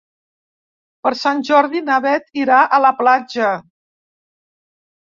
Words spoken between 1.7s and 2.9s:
na Bet irà a